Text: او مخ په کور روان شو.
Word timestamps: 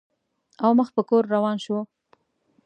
او 0.63 0.71
مخ 0.79 0.89
په 0.95 1.01
کور 1.09 1.23
روان 1.35 1.57
شو. 1.65 1.77